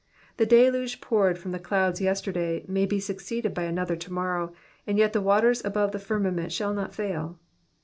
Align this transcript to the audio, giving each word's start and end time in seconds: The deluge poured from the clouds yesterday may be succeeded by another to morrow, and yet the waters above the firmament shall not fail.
The 0.37 0.47
deluge 0.47 0.99
poured 0.99 1.37
from 1.37 1.51
the 1.51 1.59
clouds 1.59 2.01
yesterday 2.01 2.65
may 2.67 2.87
be 2.87 2.99
succeeded 2.99 3.53
by 3.53 3.65
another 3.65 3.95
to 3.97 4.11
morrow, 4.11 4.51
and 4.87 4.97
yet 4.97 5.13
the 5.13 5.21
waters 5.21 5.63
above 5.63 5.91
the 5.91 5.99
firmament 5.99 6.51
shall 6.51 6.73
not 6.73 6.95
fail. 6.95 7.37